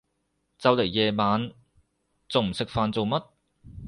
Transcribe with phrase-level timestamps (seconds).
[0.57, 1.51] 就嚟夜晚，
[2.27, 3.23] 仲唔食飯做乜？